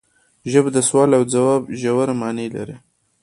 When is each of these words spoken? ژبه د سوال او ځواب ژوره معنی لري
ژبه 0.51 0.69
د 0.75 0.79
سوال 0.87 1.09
او 1.17 1.23
ځواب 1.33 1.61
ژوره 1.79 2.13
معنی 2.21 2.47
لري 2.55 2.75